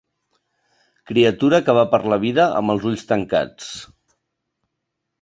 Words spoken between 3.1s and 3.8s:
tancats.